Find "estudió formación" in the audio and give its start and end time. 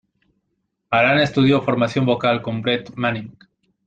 1.21-2.07